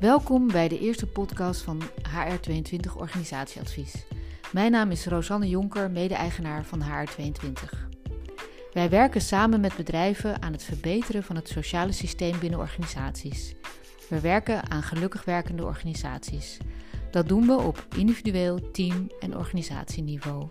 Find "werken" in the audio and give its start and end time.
8.88-9.20, 14.20-14.70